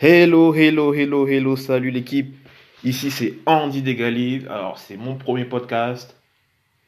Hello, 0.00 0.52
hello, 0.52 0.92
hello, 0.92 1.24
hello, 1.24 1.54
salut 1.54 1.92
l'équipe. 1.92 2.34
Ici 2.82 3.12
c'est 3.12 3.34
Andy 3.46 3.80
Degalise. 3.80 4.44
Alors 4.48 4.76
c'est 4.80 4.96
mon 4.96 5.14
premier 5.14 5.44
podcast. 5.44 6.16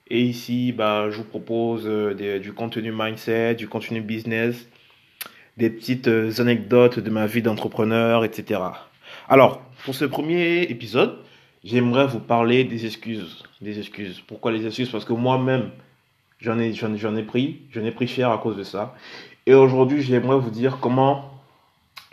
Et 0.08 0.22
ici, 0.22 0.72
bah, 0.72 1.08
je 1.10 1.18
vous 1.18 1.24
propose 1.24 1.84
euh, 1.86 2.40
du 2.40 2.52
contenu 2.52 2.90
mindset, 2.92 3.54
du 3.54 3.68
contenu 3.68 4.00
business, 4.00 4.68
des 5.56 5.70
petites 5.70 6.08
euh, 6.08 6.32
anecdotes 6.40 6.98
de 6.98 7.08
ma 7.08 7.26
vie 7.26 7.42
d'entrepreneur, 7.42 8.24
etc. 8.24 8.60
Alors, 9.28 9.62
pour 9.84 9.94
ce 9.94 10.04
premier 10.04 10.62
épisode, 10.62 11.18
j'aimerais 11.62 12.08
vous 12.08 12.20
parler 12.20 12.64
des 12.64 12.86
excuses. 12.86 13.44
Des 13.60 13.78
excuses. 13.78 14.20
Pourquoi 14.20 14.50
les 14.50 14.66
excuses? 14.66 14.90
Parce 14.90 15.04
que 15.04 15.12
moi-même, 15.12 15.70
j'en 16.40 16.58
ai, 16.58 16.72
j'en 16.72 17.16
ai 17.16 17.22
pris, 17.22 17.60
j'en 17.70 17.84
ai 17.84 17.92
pris 17.92 18.08
cher 18.08 18.32
à 18.32 18.38
cause 18.38 18.56
de 18.56 18.64
ça. 18.64 18.96
Et 19.46 19.54
aujourd'hui, 19.54 20.02
j'aimerais 20.02 20.40
vous 20.40 20.50
dire 20.50 20.78
comment 20.80 21.35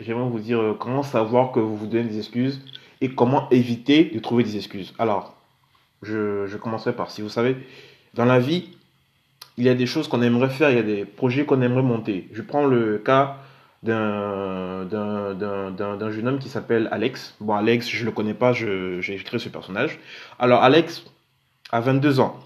J'aimerais 0.00 0.28
vous 0.28 0.40
dire 0.40 0.60
euh, 0.60 0.74
comment 0.78 1.02
savoir 1.02 1.52
que 1.52 1.60
vous 1.60 1.76
vous 1.76 1.86
donnez 1.86 2.04
des 2.04 2.18
excuses 2.18 2.60
et 3.00 3.10
comment 3.10 3.48
éviter 3.50 4.04
de 4.04 4.18
trouver 4.18 4.44
des 4.44 4.56
excuses. 4.56 4.94
Alors, 4.98 5.36
je, 6.02 6.46
je 6.46 6.56
commencerai 6.56 6.94
par 6.94 7.10
si 7.10 7.22
vous 7.22 7.28
savez, 7.28 7.56
dans 8.14 8.24
la 8.24 8.38
vie, 8.38 8.70
il 9.56 9.64
y 9.64 9.68
a 9.68 9.74
des 9.74 9.86
choses 9.86 10.08
qu'on 10.08 10.22
aimerait 10.22 10.50
faire, 10.50 10.70
il 10.70 10.76
y 10.76 10.80
a 10.80 10.82
des 10.82 11.04
projets 11.04 11.44
qu'on 11.44 11.62
aimerait 11.62 11.82
monter. 11.82 12.28
Je 12.32 12.42
prends 12.42 12.64
le 12.64 12.98
cas 12.98 13.38
d'un 13.82 14.88
jeune 16.10 16.28
homme 16.28 16.38
qui 16.38 16.48
s'appelle 16.48 16.88
Alex. 16.90 17.36
Bon, 17.40 17.54
Alex, 17.54 17.88
je 17.88 18.00
ne 18.00 18.06
le 18.06 18.12
connais 18.12 18.34
pas, 18.34 18.52
j'ai 18.52 19.22
créé 19.24 19.38
ce 19.38 19.48
personnage. 19.48 19.98
Alors, 20.38 20.62
Alex 20.62 21.04
a 21.70 21.80
22 21.80 22.20
ans. 22.20 22.38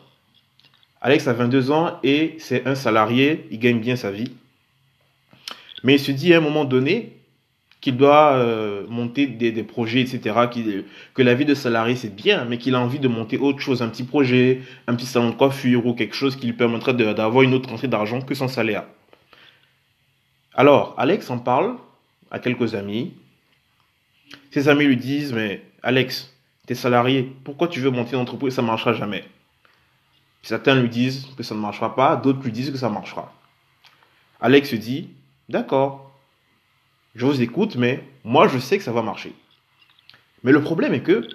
Alex 1.01 1.29
a 1.29 1.33
22 1.33 1.71
ans 1.71 1.99
et 2.03 2.37
c'est 2.41 2.67
un 2.67 2.75
salarié, 2.75 3.47
il 3.51 3.59
gagne 3.59 3.79
bien 3.79 3.97
sa 3.97 4.11
vie. 4.11 4.33
Mais 5.85 5.95
il 5.95 6.01
se 6.01 6.11
dit 6.11 6.35
à 6.35 6.39
un 6.39 6.41
moment 6.41 6.65
donné, 6.65 7.18
qu'il 7.81 7.97
doit 7.97 8.33
euh, 8.33 8.85
monter 8.89 9.27
des, 9.27 9.63
projets, 9.63 10.01
etc. 10.01 10.35
que 11.15 11.23
la 11.23 11.35
vie 11.35 11.45
de 11.45 11.55
salarié, 11.55 11.95
c'est 11.95 12.15
bien, 12.15 12.45
mais 12.45 12.59
qu'il 12.59 12.75
a 12.75 12.81
envie 12.81 12.99
de 12.99 13.09
monter 13.09 13.39
autre 13.39 13.61
chose, 13.61 13.83
un 13.83 13.89
petit 13.89 14.03
projet, 14.03 14.63
un 14.87 14.95
petit 14.95 15.07
salon 15.07 15.31
de 15.31 15.35
coiffure 15.35 15.87
ou 15.87 15.95
quelque 15.95 16.15
chose 16.15 16.35
qui 16.35 16.47
lui 16.47 16.53
permettrait 16.55 16.95
d'avoir 16.95 17.43
une 17.43 17.55
autre 17.55 17.73
entrée 17.73 17.89
d'argent 17.89 18.21
que 18.21 18.35
son 18.35 18.49
salaire. 18.49 18.85
Alors, 20.55 20.95
Alex 20.99 21.31
en 21.31 21.39
parle 21.39 21.77
à 22.33 22.41
quelques 22.41 22.75
amis. 22.75 23.15
Ses 24.51 24.69
amis 24.69 24.85
lui 24.85 24.97
disent, 24.97 25.33
mais 25.33 25.63
Alex, 25.83 26.35
t'es 26.67 26.75
salarié, 26.75 27.33
pourquoi 27.45 27.69
tu 27.69 27.81
veux 27.81 27.91
monter 27.91 28.17
une 28.17 28.23
entreprise, 28.23 28.55
ça 28.55 28.63
ne 28.63 28.67
marchera 28.67 28.93
jamais? 28.93 29.25
Certains 30.43 30.75
lui 30.75 30.89
disent 30.89 31.27
que 31.37 31.45
ça 31.45 31.55
ne 31.55 31.61
marchera 31.61 31.95
pas, 31.95 32.17
d'autres 32.17 32.43
lui 32.43 32.53
disent 32.53 32.71
que 32.71 32.79
ça 32.79 32.89
marchera. 32.89 33.33
Alex 34.41 34.71
se 34.71 34.77
dit, 34.77 35.11
d'accord, 35.49 36.08
je 37.19 37.27
vous 37.27 37.43
écoute, 37.43 37.75
mais 37.75 38.05
moi 38.23 38.47
je 38.47 38.59
sais 38.59 38.79
que 38.79 38.85
ça 38.85 38.93
va 38.93 39.03
marcher. 39.03 39.35
Mais 40.45 40.53
le 40.53 40.63
problème 40.63 40.95
est 40.95 41.01
que 41.01 41.29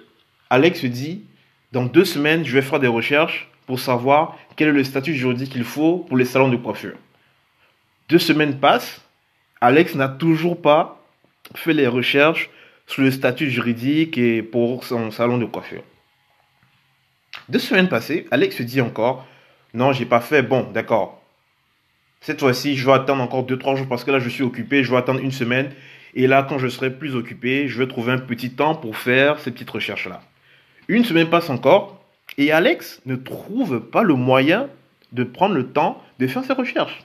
Alex 0.48 0.80
se 0.80 0.86
dit, 0.86 1.24
dans 1.72 1.84
deux 1.84 2.06
semaines, 2.06 2.42
je 2.42 2.54
vais 2.54 2.62
faire 2.62 2.80
des 2.80 2.88
recherches 2.88 3.50
pour 3.66 3.78
savoir 3.78 4.38
quel 4.56 4.68
est 4.68 4.72
le 4.72 4.82
statut 4.82 5.14
juridique 5.14 5.52
qu'il 5.52 5.64
faut 5.64 5.98
pour 5.98 6.16
les 6.16 6.24
salons 6.24 6.48
de 6.48 6.56
coiffure. 6.56 6.96
Deux 8.08 8.18
semaines 8.18 8.58
passent, 8.58 9.02
Alex 9.60 9.94
n'a 9.94 10.08
toujours 10.08 10.60
pas 10.60 11.04
fait 11.54 11.74
les 11.74 11.86
recherches 11.86 12.48
sur 12.86 13.02
le 13.02 13.10
statut 13.10 13.50
juridique 13.50 14.16
et 14.16 14.42
pour 14.42 14.84
son 14.84 15.10
salon 15.10 15.36
de 15.36 15.44
coiffure. 15.44 15.82
Deux 17.50 17.58
semaines 17.58 17.90
passées, 17.90 18.26
Alex 18.30 18.56
se 18.56 18.62
dit 18.62 18.80
encore, 18.80 19.26
non, 19.74 19.92
j'ai 19.92 20.06
pas 20.06 20.20
fait, 20.20 20.42
bon, 20.42 20.70
d'accord. 20.72 21.22
Cette 22.24 22.40
fois-ci, 22.40 22.74
je 22.74 22.86
vais 22.86 22.92
attendre 22.92 23.22
encore 23.22 23.44
deux, 23.44 23.58
trois 23.58 23.76
jours 23.76 23.86
parce 23.86 24.02
que 24.02 24.10
là, 24.10 24.18
je 24.18 24.30
suis 24.30 24.42
occupé, 24.42 24.82
je 24.82 24.90
vais 24.90 24.96
attendre 24.96 25.20
une 25.20 25.30
semaine. 25.30 25.70
Et 26.14 26.26
là, 26.26 26.42
quand 26.48 26.56
je 26.58 26.68
serai 26.68 26.88
plus 26.88 27.14
occupé, 27.14 27.68
je 27.68 27.78
vais 27.78 27.86
trouver 27.86 28.12
un 28.12 28.18
petit 28.18 28.52
temps 28.52 28.74
pour 28.74 28.96
faire 28.96 29.38
ces 29.40 29.50
petites 29.50 29.68
recherches-là. 29.68 30.22
Une 30.88 31.04
semaine 31.04 31.28
passe 31.28 31.50
encore 31.50 32.02
et 32.38 32.50
Alex 32.50 33.02
ne 33.04 33.14
trouve 33.14 33.78
pas 33.78 34.02
le 34.02 34.14
moyen 34.14 34.70
de 35.12 35.22
prendre 35.22 35.54
le 35.54 35.70
temps 35.70 36.02
de 36.18 36.26
faire 36.26 36.42
ses 36.44 36.54
recherches. 36.54 37.04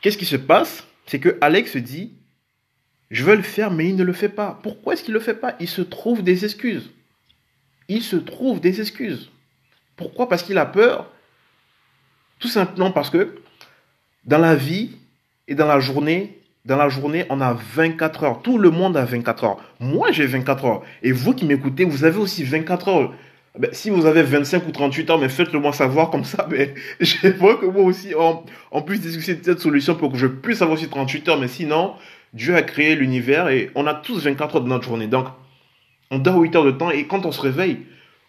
Qu'est-ce 0.00 0.18
qui 0.18 0.26
se 0.26 0.34
passe? 0.34 0.84
C'est 1.06 1.20
que 1.20 1.38
Alex 1.40 1.70
se 1.70 1.78
dit 1.78 2.14
Je 3.12 3.22
veux 3.22 3.36
le 3.36 3.42
faire, 3.42 3.70
mais 3.70 3.88
il 3.88 3.94
ne 3.94 4.02
le 4.02 4.12
fait 4.12 4.28
pas. 4.28 4.58
Pourquoi 4.64 4.94
est-ce 4.94 5.04
qu'il 5.04 5.14
ne 5.14 5.18
le 5.20 5.24
fait 5.24 5.34
pas? 5.34 5.54
Il 5.60 5.68
se 5.68 5.82
trouve 5.82 6.24
des 6.24 6.44
excuses. 6.44 6.90
Il 7.86 8.02
se 8.02 8.16
trouve 8.16 8.60
des 8.60 8.80
excuses. 8.80 9.30
Pourquoi? 9.94 10.28
Parce 10.28 10.42
qu'il 10.42 10.58
a 10.58 10.66
peur. 10.66 11.12
Tout 12.40 12.48
simplement 12.48 12.90
parce 12.90 13.08
que 13.08 13.36
dans 14.24 14.38
la 14.38 14.54
vie 14.54 14.90
et 15.48 15.54
dans 15.54 15.66
la 15.66 15.80
journée, 15.80 16.38
dans 16.64 16.76
la 16.76 16.88
journée, 16.88 17.24
on 17.28 17.40
a 17.40 17.54
24 17.54 18.24
heures. 18.24 18.42
Tout 18.42 18.58
le 18.58 18.70
monde 18.70 18.96
a 18.96 19.04
24 19.04 19.44
heures. 19.44 19.58
Moi, 19.80 20.12
j'ai 20.12 20.26
24 20.26 20.64
heures. 20.64 20.82
Et 21.02 21.10
vous 21.10 21.34
qui 21.34 21.44
m'écoutez, 21.44 21.84
vous 21.84 22.04
avez 22.04 22.18
aussi 22.18 22.44
24 22.44 22.88
heures. 22.88 23.14
Ben, 23.58 23.70
si 23.72 23.90
vous 23.90 24.06
avez 24.06 24.22
25 24.22 24.66
ou 24.66 24.70
38 24.70 25.10
heures, 25.10 25.18
mais 25.18 25.28
faites-le 25.28 25.58
moi 25.58 25.72
savoir 25.72 26.08
comme 26.10 26.24
ça. 26.24 26.46
Mais 26.50 26.74
j'aimerais 27.00 27.56
que 27.56 27.66
moi 27.66 27.82
aussi, 27.82 28.14
on, 28.18 28.44
on 28.70 28.82
puisse 28.82 29.00
discuter 29.00 29.34
de 29.34 29.44
cette 29.44 29.60
solution 29.60 29.94
pour 29.94 30.12
que 30.12 30.18
je 30.18 30.26
puisse 30.26 30.62
avoir 30.62 30.78
aussi 30.78 30.88
38 30.88 31.28
heures. 31.28 31.38
Mais 31.38 31.48
sinon, 31.48 31.94
Dieu 32.32 32.54
a 32.54 32.62
créé 32.62 32.94
l'univers 32.94 33.48
et 33.48 33.70
on 33.74 33.86
a 33.86 33.94
tous 33.94 34.24
24 34.24 34.56
heures 34.56 34.62
de 34.62 34.68
notre 34.68 34.84
journée. 34.84 35.08
Donc, 35.08 35.26
on 36.10 36.18
dort 36.18 36.38
8 36.38 36.56
heures 36.56 36.64
de 36.64 36.70
temps 36.70 36.90
et 36.90 37.06
quand 37.06 37.26
on 37.26 37.32
se 37.32 37.40
réveille, 37.40 37.78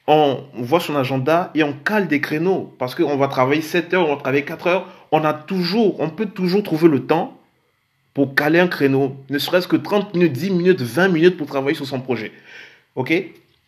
on 0.07 0.43
voit 0.55 0.81
son 0.81 0.95
agenda 0.95 1.51
et 1.55 1.63
on 1.63 1.71
cale 1.71 2.07
des 2.07 2.19
créneaux 2.19 2.73
parce 2.79 2.95
qu'on 2.95 3.15
va 3.15 3.27
travailler 3.27 3.61
7 3.61 3.93
heures, 3.93 4.09
on 4.09 4.15
va 4.15 4.21
travailler 4.21 4.43
4 4.43 4.67
heures. 4.67 4.87
On 5.15 6.09
peut 6.09 6.25
toujours 6.25 6.63
trouver 6.63 6.89
le 6.89 7.05
temps 7.05 7.39
pour 8.15 8.33
caler 8.33 8.59
un 8.59 8.67
créneau, 8.67 9.15
ne 9.29 9.37
serait-ce 9.37 9.67
que 9.67 9.75
30 9.75 10.15
minutes, 10.15 10.33
10 10.33 10.49
minutes, 10.49 10.81
20 10.81 11.07
minutes 11.09 11.37
pour 11.37 11.47
travailler 11.47 11.75
sur 11.75 11.85
son 11.85 12.01
projet. 12.01 12.31
Ok? 12.95 13.13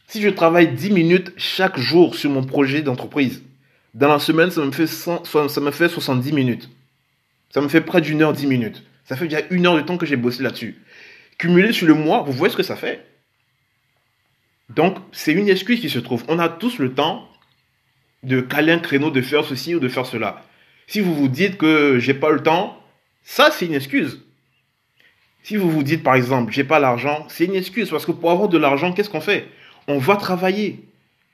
Si 0.07 0.21
je 0.21 0.29
travaille 0.29 0.73
10 0.73 0.91
minutes 0.91 1.33
chaque 1.37 1.79
jour 1.79 2.15
sur 2.15 2.29
mon 2.31 2.43
projet 2.43 2.81
d'entreprise, 2.81 3.43
dans 3.93 4.07
la 4.07 4.19
semaine, 4.19 4.51
ça 4.51 4.61
me 4.61 4.71
fait, 4.71 4.87
100 4.87 5.25
ça 5.25 5.61
me 5.61 5.71
fait 5.71 5.87
70 5.87 6.31
minutes. 6.33 6.69
Ça 7.51 7.61
me 7.61 7.67
fait 7.67 7.81
près 7.81 8.01
d'une 8.01 8.21
heure 8.21 8.33
10 8.33 8.47
minutes. 8.47 8.83
Ça 9.05 9.15
fait 9.15 9.27
déjà 9.27 9.41
une 9.51 9.67
heure 9.67 9.75
de 9.75 9.81
temps 9.81 9.97
que 9.97 10.05
j'ai 10.05 10.15
bossé 10.17 10.43
là-dessus. 10.43 10.81
Cumulé 11.37 11.71
sur 11.71 11.87
le 11.87 11.93
mois, 11.93 12.23
vous 12.23 12.31
voyez 12.31 12.51
ce 12.51 12.57
que 12.57 12.63
ça 12.63 12.75
fait? 12.75 13.05
Donc, 14.69 14.97
c'est 15.11 15.31
une 15.31 15.47
excuse 15.47 15.79
qui 15.79 15.89
se 15.89 15.99
trouve. 15.99 16.23
On 16.27 16.39
a 16.39 16.49
tous 16.49 16.79
le 16.79 16.93
temps 16.93 17.29
de 18.23 18.41
caler 18.41 18.71
un 18.71 18.79
créneau, 18.79 19.11
de 19.11 19.21
faire 19.21 19.45
ceci 19.45 19.75
ou 19.75 19.79
de 19.79 19.87
faire 19.87 20.07
cela. 20.07 20.43
Si 20.87 20.99
vous 20.99 21.13
vous 21.15 21.27
dites 21.27 21.57
que 21.57 21.99
j'ai 21.99 22.13
pas 22.13 22.31
le 22.31 22.43
temps, 22.43 22.79
ça 23.23 23.51
c'est 23.51 23.65
une 23.65 23.73
excuse. 23.73 24.21
Si 25.43 25.57
vous 25.57 25.69
vous 25.69 25.83
dites 25.83 26.03
par 26.03 26.15
exemple, 26.15 26.53
j'ai 26.53 26.63
pas 26.63 26.79
l'argent, 26.79 27.25
c'est 27.29 27.45
une 27.45 27.55
excuse 27.55 27.89
parce 27.89 28.05
que 28.05 28.11
pour 28.11 28.31
avoir 28.31 28.49
de 28.49 28.57
l'argent, 28.57 28.93
qu'est-ce 28.93 29.09
qu'on 29.09 29.21
fait? 29.21 29.47
On 29.87 29.97
va 29.97 30.15
travailler. 30.15 30.83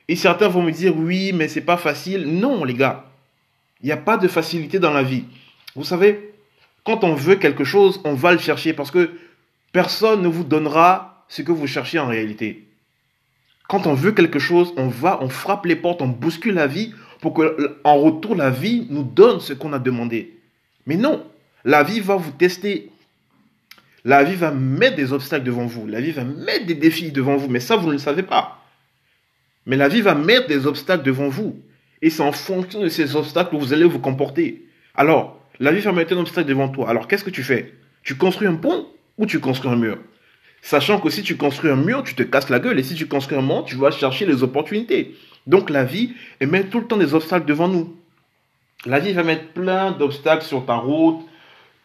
Et 0.07 0.15
certains 0.15 0.49
vont 0.49 0.63
me 0.63 0.71
dire 0.71 0.95
oui, 0.97 1.31
mais 1.33 1.47
c'est 1.47 1.61
pas 1.61 1.77
facile. 1.77 2.27
Non, 2.27 2.63
les 2.63 2.73
gars, 2.73 3.05
il 3.81 3.85
n'y 3.85 3.91
a 3.91 3.97
pas 3.97 4.17
de 4.17 4.27
facilité 4.27 4.79
dans 4.79 4.91
la 4.91 5.03
vie. 5.03 5.25
Vous 5.75 5.85
savez, 5.85 6.33
quand 6.83 7.03
on 7.03 7.13
veut 7.13 7.35
quelque 7.35 7.63
chose, 7.63 8.01
on 8.03 8.13
va 8.13 8.33
le 8.33 8.39
chercher 8.39 8.73
parce 8.73 8.91
que 8.91 9.11
personne 9.71 10.21
ne 10.21 10.27
vous 10.27 10.43
donnera 10.43 11.25
ce 11.27 11.41
que 11.41 11.51
vous 11.51 11.67
cherchez 11.67 11.99
en 11.99 12.07
réalité. 12.07 12.67
Quand 13.69 13.87
on 13.87 13.93
veut 13.93 14.11
quelque 14.11 14.39
chose, 14.39 14.73
on 14.75 14.87
va, 14.87 15.19
on 15.21 15.29
frappe 15.29 15.65
les 15.65 15.77
portes, 15.77 16.01
on 16.01 16.07
bouscule 16.07 16.55
la 16.55 16.67
vie 16.67 16.93
pour 17.21 17.35
que, 17.35 17.77
en 17.83 17.97
retour, 17.97 18.35
la 18.35 18.49
vie 18.49 18.87
nous 18.89 19.03
donne 19.03 19.39
ce 19.39 19.53
qu'on 19.53 19.73
a 19.73 19.79
demandé. 19.79 20.37
Mais 20.87 20.97
non, 20.97 21.23
la 21.63 21.83
vie 21.83 21.99
va 21.99 22.15
vous 22.15 22.31
tester. 22.31 22.89
La 24.03 24.23
vie 24.23 24.35
va 24.35 24.51
mettre 24.51 24.95
des 24.95 25.13
obstacles 25.13 25.45
devant 25.45 25.67
vous. 25.67 25.85
La 25.85 26.01
vie 26.01 26.11
va 26.11 26.23
mettre 26.23 26.65
des 26.65 26.73
défis 26.73 27.11
devant 27.11 27.37
vous. 27.37 27.47
Mais 27.47 27.59
ça, 27.59 27.75
vous 27.75 27.87
ne 27.87 27.93
le 27.93 27.99
savez 27.99 28.23
pas. 28.23 28.65
Mais 29.67 29.77
la 29.77 29.87
vie 29.87 30.01
va 30.01 30.15
mettre 30.15 30.47
des 30.47 30.65
obstacles 30.65 31.03
devant 31.03 31.29
vous. 31.29 31.59
Et 32.01 32.09
c'est 32.09 32.23
en 32.23 32.31
fonction 32.31 32.81
de 32.81 32.89
ces 32.89 33.15
obstacles 33.15 33.51
que 33.51 33.61
vous 33.61 33.73
allez 33.73 33.85
vous 33.85 33.99
comporter. 33.99 34.65
Alors, 34.95 35.39
la 35.59 35.71
vie 35.71 35.81
va 35.81 35.91
mettre 35.91 36.13
un 36.13 36.19
obstacle 36.19 36.49
devant 36.49 36.69
toi. 36.69 36.89
Alors, 36.89 37.07
qu'est-ce 37.07 37.23
que 37.23 37.29
tu 37.29 37.43
fais? 37.43 37.73
Tu 38.01 38.15
construis 38.15 38.47
un 38.47 38.55
pont 38.55 38.87
ou 39.19 39.27
tu 39.27 39.39
construis 39.39 39.71
un 39.71 39.75
mur? 39.75 39.99
Sachant 40.61 40.99
que 40.99 41.09
si 41.09 41.23
tu 41.23 41.37
construis 41.37 41.71
un 41.71 41.75
mur, 41.75 42.03
tu 42.03 42.13
te 42.15 42.23
casses 42.23 42.49
la 42.49 42.59
gueule. 42.59 42.79
Et 42.79 42.83
si 42.83 42.95
tu 42.95 43.07
construis 43.07 43.37
un 43.37 43.41
mont, 43.41 43.63
tu 43.63 43.75
vas 43.75 43.91
chercher 43.91 44.25
les 44.25 44.43
opportunités. 44.43 45.15
Donc, 45.47 45.69
la 45.69 45.83
vie 45.83 46.13
elle 46.39 46.49
met 46.49 46.63
tout 46.65 46.79
le 46.79 46.87
temps 46.87 46.97
des 46.97 47.13
obstacles 47.13 47.45
devant 47.45 47.67
nous. 47.67 47.95
La 48.85 48.99
vie 48.99 49.13
va 49.13 49.23
mettre 49.23 49.53
plein 49.53 49.91
d'obstacles 49.91 50.45
sur 50.45 50.65
ta 50.65 50.75
route, 50.75 51.21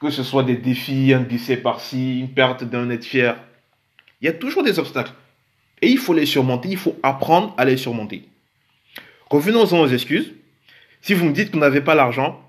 que 0.01 0.11
ce 0.11 0.23
soit 0.23 0.43
des 0.43 0.57
défis, 0.57 1.13
un 1.13 1.21
décès 1.21 1.57
par-ci, 1.57 2.21
une 2.21 2.31
perte 2.31 2.65
d'un 2.65 2.91
être 2.91 3.05
fier. 3.05 3.37
Il 4.21 4.27
y 4.27 4.29
a 4.29 4.33
toujours 4.33 4.63
des 4.63 4.79
obstacles. 4.79 5.13
Et 5.83 5.89
il 5.89 5.99
faut 5.99 6.15
les 6.15 6.27
surmonter, 6.27 6.69
il 6.71 6.79
faut 6.79 6.97
apprendre 7.03 7.55
à 7.59 7.65
les 7.65 7.77
surmonter. 7.77 8.27
Revenons-en 9.31 9.81
aux 9.81 9.89
excuses. 9.89 10.33
Si 11.03 11.15
vous 11.15 11.27
me 11.27 11.33
dites 11.33 11.49
que 11.49 11.55
vous 11.55 11.61
n'avez 11.61 11.81
pas 11.81 11.95
l'argent, 11.95 12.41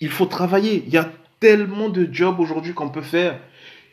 il 0.00 0.10
faut 0.10 0.26
travailler. 0.26 0.84
Il 0.86 0.92
y 0.92 0.98
a 0.98 1.10
tellement 1.40 1.88
de 1.88 2.08
jobs 2.12 2.38
aujourd'hui 2.40 2.74
qu'on 2.74 2.90
peut 2.90 3.02
faire. 3.02 3.38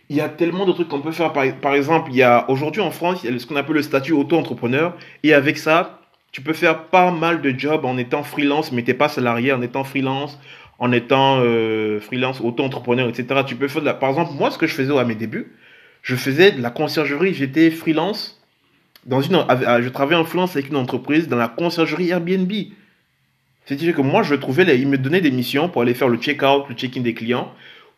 Il 0.09 0.17
y 0.17 0.21
a 0.21 0.29
tellement 0.29 0.65
de 0.65 0.73
trucs 0.73 0.89
qu'on 0.89 1.01
peut 1.01 1.11
faire. 1.11 1.31
Par, 1.33 1.73
exemple, 1.73 2.11
il 2.11 2.17
y 2.17 2.23
a 2.23 2.50
aujourd'hui 2.50 2.81
en 2.81 2.91
France, 2.91 3.21
il 3.23 3.31
y 3.31 3.35
a 3.35 3.39
ce 3.39 3.45
qu'on 3.45 3.55
appelle 3.55 3.75
le 3.75 3.81
statut 3.81 4.11
auto-entrepreneur. 4.11 4.95
Et 5.23 5.33
avec 5.33 5.57
ça, 5.57 6.00
tu 6.31 6.41
peux 6.41 6.53
faire 6.53 6.85
pas 6.85 7.11
mal 7.11 7.41
de 7.41 7.57
jobs 7.57 7.85
en 7.85 7.97
étant 7.97 8.23
freelance, 8.23 8.71
mais 8.71 8.83
t'es 8.83 8.94
pas 8.94 9.07
salarié, 9.07 9.53
en 9.53 9.61
étant 9.61 9.83
freelance, 9.83 10.39
en 10.79 10.91
étant 10.91 11.39
euh, 11.41 12.00
freelance, 12.00 12.41
auto-entrepreneur, 12.41 13.07
etc. 13.07 13.41
Tu 13.47 13.55
peux 13.55 13.67
faire, 13.67 13.81
de 13.81 13.88
la... 13.88 13.94
par 13.94 14.09
exemple, 14.09 14.33
moi, 14.33 14.51
ce 14.51 14.57
que 14.57 14.67
je 14.67 14.75
faisais 14.75 14.97
à 14.97 15.05
mes 15.05 15.15
débuts, 15.15 15.53
Je 16.01 16.15
faisais 16.15 16.51
de 16.51 16.61
la 16.61 16.69
conciergerie, 16.69 17.33
j'étais 17.33 17.71
freelance. 17.71 18.41
Dans 19.06 19.21
une, 19.21 19.35
je 19.35 19.89
travaillais 19.89 20.19
en 20.19 20.25
freelance 20.25 20.56
avec 20.56 20.69
une 20.69 20.75
entreprise 20.75 21.27
dans 21.27 21.38
la 21.38 21.47
conciergerie 21.47 22.09
Airbnb. 22.09 22.51
C'est-à-dire 23.65 23.95
que 23.95 24.01
moi, 24.01 24.23
je 24.23 24.35
trouvais, 24.35 24.77
ils 24.77 24.88
me 24.88 24.97
donnaient 24.97 25.21
des 25.21 25.31
missions 25.31 25.69
pour 25.69 25.81
aller 25.81 25.94
faire 25.94 26.09
le 26.09 26.17
check-out, 26.17 26.65
le 26.67 26.75
check-in 26.75 27.01
des 27.01 27.13
clients, 27.13 27.53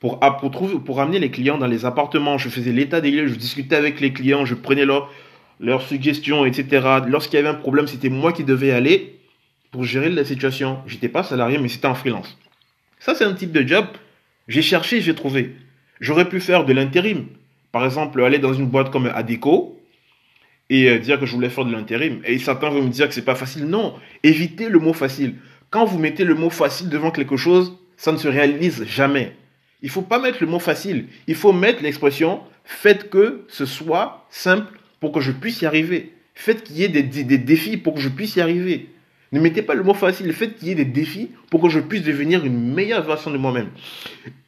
pour, 0.06 0.19
pour, 0.19 0.52
trouver, 0.52 0.75
pour 0.78 1.02
amener 1.02 1.18
les 1.18 1.31
clients 1.31 1.57
dans 1.57 1.66
les 1.66 1.84
appartements. 1.84 2.38
Je 2.38 2.48
faisais 2.48 2.72
l'état 2.72 3.02
des 3.02 3.10
lieux, 3.10 3.25
je 3.25 3.34
discutais 3.34 3.75
avec 3.75 4.00
les 4.00 4.13
clients, 4.13 4.46
je 4.46 4.54
prenais 4.54 4.86
leurs 4.86 5.12
leurs 5.60 5.81
suggestions, 5.81 6.46
etc. 6.46 6.86
Lorsqu'il 7.07 7.38
y 7.38 7.40
avait 7.40 7.50
un 7.50 7.56
problème, 7.56 7.88
c'était 7.88 8.10
moi 8.10 8.31
qui 8.31 8.44
devais 8.44 8.69
aller 8.69 9.18
pour 9.72 9.84
gérer 9.84 10.12
la 10.12 10.24
situation. 10.24 10.78
J'étais 10.86 11.10
pas 11.10 11.24
salarié, 11.24 11.57
mais 11.57 11.69
c'était 11.69 11.88
en 11.88 11.96
freelance. 11.96 12.38
Ça, 13.00 13.16
c'est 13.16 13.24
un 13.24 13.34
type 13.34 13.52
de 13.52 13.68
job. 13.68 13.88
J'ai 14.48 14.62
cherché, 14.62 15.02
j'ai 15.02 15.16
trouvé. 15.16 15.56
J'aurais 16.00 16.30
pu 16.30 16.40
faire 16.40 16.66
de 16.66 16.74
l'intérim. 16.74 17.25
Par 17.72 17.84
exemple, 17.84 18.22
aller 18.22 18.38
dans 18.38 18.54
une 18.54 18.68
boîte 18.68 18.92
comme 18.92 19.08
Adeco 19.08 19.81
et 20.69 20.88
euh, 20.88 21.00
dire 21.00 21.19
que 21.19 21.25
je 21.25 21.34
voulais 21.34 21.50
faire 21.50 21.66
de 21.66 21.72
l'intérim. 21.72 22.19
Et 22.25 22.38
certains 22.38 22.69
vont 22.69 22.84
me 22.84 22.90
dire 22.90 23.08
que 23.08 23.16
c'est 23.16 23.25
pas 23.25 23.34
facile. 23.34 23.66
Non, 23.66 23.96
évitez 24.22 24.69
le 24.69 24.78
mot 24.78 24.94
facile. 24.94 25.34
Quand 25.72 25.86
vous 25.86 25.98
mettez 25.98 26.25
le 26.25 26.36
mot 26.36 26.51
facile 26.51 26.90
devant 26.90 27.10
quelque 27.10 27.38
chose, 27.38 27.75
ça 27.98 28.12
ne 28.12 28.18
se 28.18 28.28
réalise 28.28 28.86
jamais. 28.86 29.34
Il 29.81 29.89
faut 29.89 30.01
pas 30.01 30.19
mettre 30.19 30.38
le 30.42 30.48
mot 30.48 30.60
facile. 30.60 31.07
Il 31.27 31.36
faut 31.36 31.54
mettre 31.54 31.83
l'expression 31.83 32.42
faites 32.66 33.10
que 33.10 33.45
ce 33.48 33.66
soit 33.66 34.25
simple 34.30 34.80
pour 35.00 35.12
que 35.12 35.22
je 35.22 35.31
puisse 35.31 35.62
y 35.62 35.66
arriver. 35.66 36.13
Faites 36.33 36.63
qu'il 36.63 36.77
y 36.77 36.83
ait 36.83 36.89
des, 36.89 37.04
des, 37.04 37.38
défis 37.38 37.77
pour 37.77 37.94
que 37.94 38.01
je 38.01 38.10
puisse 38.10 38.36
y 38.36 38.42
arriver. 38.42 38.89
Ne 39.31 39.39
mettez 39.39 39.62
pas 39.62 39.74
le 39.74 39.83
mot 39.83 39.94
facile, 39.94 40.31
faites 40.33 40.57
qu'il 40.57 40.68
y 40.68 40.72
ait 40.72 40.75
des 40.75 40.86
défis 40.86 41.31
pour 41.50 41.62
que 41.62 41.69
je 41.69 41.80
puisse 41.80 42.04
devenir 42.04 42.45
une 42.45 42.74
meilleure 42.74 43.04
version 43.04 43.31
de 43.31 43.38
moi-même. 43.38 43.69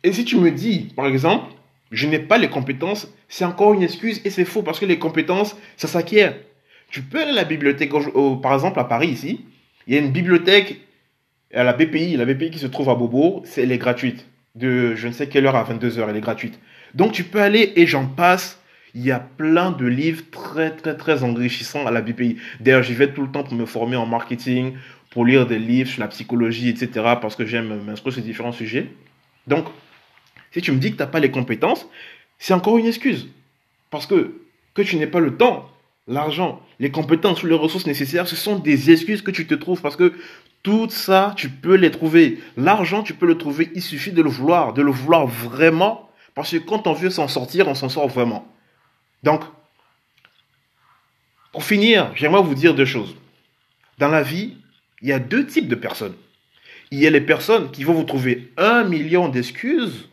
Et 0.03 0.11
si 0.11 0.25
tu 0.25 0.37
me 0.37 0.51
dis, 0.51 0.91
par 0.95 1.07
exemple, 1.07 1.53
je 1.91 2.07
n'ai 2.07 2.19
pas 2.19 2.37
les 2.37 2.49
compétences, 2.49 3.07
c'est 3.29 3.45
encore 3.45 3.73
une 3.73 3.83
excuse 3.83 4.21
et 4.25 4.29
c'est 4.29 4.45
faux 4.45 4.63
parce 4.63 4.79
que 4.79 4.85
les 4.85 4.99
compétences, 4.99 5.55
ça 5.77 5.87
s'acquiert. 5.87 6.35
Tu 6.89 7.01
peux 7.01 7.21
aller 7.21 7.31
à 7.31 7.35
la 7.35 7.43
bibliothèque, 7.43 7.91
par 8.41 8.53
exemple 8.53 8.79
à 8.79 8.83
Paris 8.83 9.09
ici, 9.09 9.41
il 9.87 9.93
y 9.93 9.97
a 9.97 10.01
une 10.01 10.11
bibliothèque 10.11 10.81
à 11.53 11.63
la 11.63 11.73
BPI, 11.73 12.17
la 12.17 12.25
BPI 12.25 12.51
qui 12.51 12.59
se 12.59 12.67
trouve 12.67 12.89
à 12.89 12.95
Bobo, 12.95 13.43
elle 13.55 13.71
est 13.71 13.77
gratuite. 13.77 14.25
De 14.57 14.95
je 14.95 15.07
ne 15.07 15.13
sais 15.13 15.27
quelle 15.27 15.45
heure 15.45 15.55
à 15.55 15.63
22h, 15.63 16.09
elle 16.09 16.15
est 16.15 16.21
gratuite. 16.21 16.59
Donc 16.95 17.11
tu 17.11 17.23
peux 17.23 17.41
aller 17.41 17.73
et 17.75 17.85
j'en 17.85 18.07
passe. 18.07 18.59
Il 18.95 19.03
y 19.03 19.11
a 19.11 19.19
plein 19.19 19.71
de 19.71 19.85
livres 19.85 20.23
très 20.31 20.71
très 20.71 20.97
très 20.97 21.23
enrichissants 21.23 21.85
à 21.85 21.91
la 21.91 22.01
BPI. 22.01 22.37
D'ailleurs, 22.59 22.81
j'y 22.81 22.95
vais 22.95 23.13
tout 23.13 23.21
le 23.21 23.31
temps 23.31 23.43
pour 23.43 23.53
me 23.53 23.65
former 23.65 23.97
en 23.97 24.07
marketing, 24.07 24.73
pour 25.11 25.25
lire 25.25 25.45
des 25.45 25.59
livres 25.59 25.89
sur 25.89 25.99
la 25.99 26.07
psychologie, 26.07 26.69
etc. 26.69 26.89
parce 27.21 27.35
que 27.35 27.45
j'aime 27.45 27.83
m'instruire 27.83 28.13
sur 28.13 28.23
différents 28.23 28.51
sujets. 28.51 28.89
Donc, 29.45 29.65
si 30.51 30.61
tu 30.61 30.71
me 30.71 30.77
dis 30.77 30.91
que 30.91 30.95
tu 30.95 31.03
n'as 31.03 31.07
pas 31.07 31.19
les 31.19 31.29
compétences, 31.29 31.87
c'est 32.39 32.53
encore 32.53 32.79
une 32.79 32.87
excuse. 32.87 33.27
Parce 33.91 34.07
que 34.07 34.33
que 34.73 34.81
tu 34.81 34.95
n'aies 34.95 35.07
pas 35.07 35.19
le 35.19 35.35
temps, 35.35 35.69
l'argent, 36.07 36.61
les 36.79 36.91
compétences 36.91 37.43
ou 37.43 37.47
les 37.47 37.55
ressources 37.55 37.85
nécessaires, 37.85 38.27
ce 38.27 38.35
sont 38.35 38.59
des 38.59 38.91
excuses 38.91 39.21
que 39.21 39.31
tu 39.31 39.45
te 39.45 39.53
trouves 39.53 39.81
parce 39.81 39.95
que 39.95 40.13
tout 40.63 40.89
ça, 40.89 41.33
tu 41.37 41.49
peux 41.49 41.75
les 41.75 41.91
trouver. 41.91 42.39
L'argent, 42.55 43.03
tu 43.03 43.13
peux 43.13 43.27
le 43.27 43.37
trouver, 43.37 43.71
il 43.75 43.81
suffit 43.81 44.11
de 44.11 44.21
le 44.21 44.29
vouloir, 44.29 44.73
de 44.73 44.81
le 44.81 44.91
vouloir 44.91 45.27
vraiment, 45.27 46.09
parce 46.33 46.51
que 46.51 46.57
quand 46.57 46.87
on 46.87 46.93
veut 46.93 47.09
s'en 47.09 47.27
sortir, 47.27 47.67
on 47.67 47.75
s'en 47.75 47.89
sort 47.89 48.07
vraiment. 48.07 48.47
Donc, 49.23 49.43
pour 51.51 51.63
finir, 51.63 52.11
j'aimerais 52.15 52.41
vous 52.41 52.55
dire 52.55 52.75
deux 52.75 52.85
choses. 52.85 53.15
Dans 53.97 54.09
la 54.09 54.21
vie, 54.21 54.57
il 55.01 55.09
y 55.09 55.13
a 55.13 55.19
deux 55.19 55.45
types 55.45 55.67
de 55.67 55.75
personnes. 55.75 56.15
Il 56.91 56.99
y 56.99 57.07
a 57.07 57.09
les 57.09 57.21
personnes 57.21 57.71
qui 57.71 57.83
vont 57.83 57.93
vous 57.93 58.03
trouver 58.03 58.51
un 58.57 58.83
million 58.83 59.27
d'excuses 59.27 60.07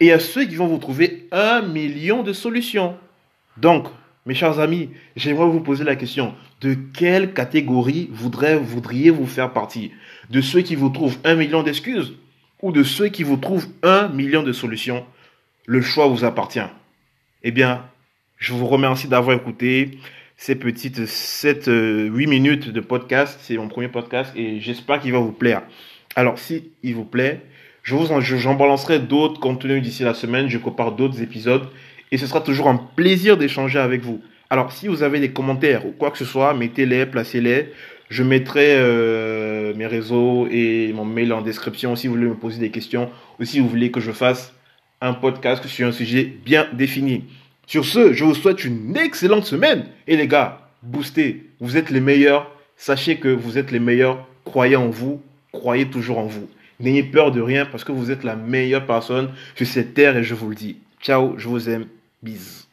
et 0.00 0.06
il 0.06 0.08
y 0.08 0.12
a 0.12 0.18
ceux 0.18 0.44
qui 0.44 0.56
vont 0.56 0.66
vous 0.66 0.78
trouver 0.78 1.28
un 1.32 1.62
million 1.62 2.22
de 2.22 2.32
solutions. 2.32 2.96
Donc, 3.56 3.88
mes 4.24 4.34
chers 4.34 4.60
amis, 4.60 4.90
j'aimerais 5.16 5.46
vous 5.46 5.60
poser 5.60 5.82
la 5.82 5.96
question. 5.96 6.34
De 6.60 6.74
quelle 6.74 7.32
catégorie 7.34 8.08
voudriez-vous 8.12 9.26
faire 9.26 9.52
partie? 9.52 9.90
De 10.30 10.40
ceux 10.40 10.60
qui 10.60 10.76
vous 10.76 10.90
trouvent 10.90 11.18
un 11.24 11.34
million 11.34 11.62
d'excuses 11.62 12.14
ou 12.62 12.70
de 12.70 12.84
ceux 12.84 13.08
qui 13.08 13.24
vous 13.24 13.36
trouvent 13.36 13.66
un 13.82 14.08
million 14.08 14.44
de 14.44 14.52
solutions? 14.52 15.04
Le 15.66 15.80
choix 15.80 16.06
vous 16.06 16.24
appartient. 16.24 16.60
Eh 17.42 17.50
bien, 17.50 17.84
je 18.38 18.52
vous 18.52 18.66
remercie 18.66 19.08
d'avoir 19.08 19.36
écouté 19.36 19.98
ces 20.36 20.54
petites 20.54 21.06
7, 21.06 21.66
8 21.66 21.70
euh, 21.70 22.10
minutes 22.10 22.68
de 22.68 22.80
podcast. 22.80 23.38
C'est 23.42 23.56
mon 23.56 23.68
premier 23.68 23.88
podcast 23.88 24.32
et 24.36 24.60
j'espère 24.60 25.00
qu'il 25.00 25.12
va 25.12 25.18
vous 25.18 25.32
plaire. 25.32 25.62
Alors, 26.14 26.38
si 26.38 26.70
il 26.84 26.94
vous 26.94 27.04
plaît, 27.04 27.40
je 27.82 27.96
vous 27.96 28.06
j'en 28.20 28.54
balancerai 28.54 29.00
d'autres 29.00 29.40
contenus 29.40 29.82
d'ici 29.82 30.04
la 30.04 30.14
semaine. 30.14 30.48
Je 30.48 30.58
compare 30.58 30.92
d'autres 30.92 31.20
épisodes 31.22 31.68
et 32.12 32.18
ce 32.18 32.26
sera 32.26 32.40
toujours 32.40 32.68
un 32.68 32.76
plaisir 32.76 33.36
d'échanger 33.36 33.80
avec 33.80 34.02
vous. 34.02 34.20
Alors, 34.50 34.70
si 34.70 34.86
vous 34.86 35.02
avez 35.02 35.18
des 35.18 35.30
commentaires 35.30 35.86
ou 35.86 35.92
quoi 35.92 36.10
que 36.10 36.18
ce 36.18 36.26
soit, 36.26 36.52
mettez-les, 36.52 37.06
placez-les. 37.06 37.72
Je 38.10 38.22
mettrai 38.22 38.74
euh, 38.76 39.72
mes 39.74 39.86
réseaux 39.86 40.46
et 40.50 40.92
mon 40.94 41.06
mail 41.06 41.32
en 41.32 41.40
description 41.40 41.96
si 41.96 42.06
vous 42.06 42.14
voulez 42.14 42.28
me 42.28 42.34
poser 42.34 42.60
des 42.60 42.70
questions 42.70 43.10
ou 43.40 43.44
si 43.46 43.58
vous 43.58 43.68
voulez 43.68 43.90
que 43.90 44.00
je 44.00 44.12
fasse 44.12 44.54
un 45.00 45.14
podcast 45.14 45.66
sur 45.66 45.88
un 45.88 45.92
sujet 45.92 46.30
bien 46.44 46.66
défini. 46.74 47.24
Sur 47.66 47.86
ce, 47.86 48.12
je 48.12 48.24
vous 48.24 48.34
souhaite 48.34 48.62
une 48.62 48.94
excellente 48.98 49.46
semaine. 49.46 49.86
Et 50.06 50.18
les 50.18 50.28
gars, 50.28 50.68
boostez. 50.82 51.46
Vous 51.60 51.78
êtes 51.78 51.88
les 51.88 52.00
meilleurs. 52.00 52.50
Sachez 52.76 53.16
que 53.16 53.28
vous 53.28 53.56
êtes 53.56 53.70
les 53.70 53.80
meilleurs. 53.80 54.28
Croyez 54.44 54.76
en 54.76 54.90
vous. 54.90 55.22
Croyez 55.50 55.86
toujours 55.86 56.18
en 56.18 56.26
vous. 56.26 56.48
N'ayez 56.78 57.04
peur 57.04 57.32
de 57.32 57.40
rien 57.40 57.64
parce 57.64 57.84
que 57.84 57.92
vous 57.92 58.10
êtes 58.10 58.22
la 58.22 58.36
meilleure 58.36 58.84
personne 58.84 59.30
sur 59.54 59.66
cette 59.66 59.94
terre 59.94 60.18
et 60.18 60.22
je 60.22 60.34
vous 60.34 60.50
le 60.50 60.54
dis. 60.54 60.76
Ciao, 61.00 61.38
je 61.38 61.48
vous 61.48 61.70
aime. 61.70 61.86
Bis. 62.22 62.71